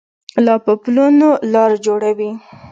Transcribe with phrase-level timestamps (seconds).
[0.63, 2.31] په پلونو لار جوړوي